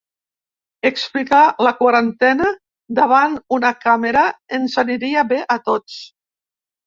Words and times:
Explicar 0.89 1.41
la 1.65 1.73
quarantena 1.81 2.47
davant 3.01 3.37
una 3.59 3.71
càmera 3.83 4.23
ens 4.59 4.79
aniria 4.85 5.25
bé 5.35 5.39
a 5.57 5.59
tots. 5.69 5.99